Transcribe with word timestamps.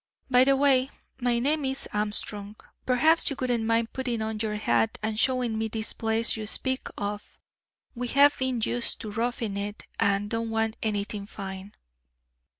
By 0.31 0.45
the 0.45 0.55
way, 0.55 0.89
my 1.19 1.37
name 1.37 1.63
is 1.65 1.87
Armstrong. 1.93 2.55
Perhaps 2.87 3.29
you 3.29 3.35
wouldn't 3.39 3.65
mind 3.65 3.93
putting 3.93 4.23
on 4.23 4.39
your 4.39 4.55
hat 4.55 4.97
and 5.03 5.19
showing 5.19 5.55
me 5.59 5.67
this 5.67 5.93
place 5.93 6.35
you 6.35 6.47
speak 6.47 6.87
of. 6.97 7.37
We 7.93 8.07
have 8.07 8.35
been 8.39 8.61
used 8.65 8.99
to 9.01 9.11
roughing 9.11 9.57
it, 9.57 9.83
and 9.99 10.27
don't 10.27 10.49
want 10.49 10.75
anything 10.81 11.27
fine." 11.27 11.75